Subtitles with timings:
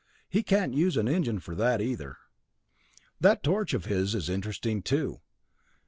[0.27, 2.17] He can't use an engine for that either.
[3.19, 5.21] "That torch of his is interesting, too.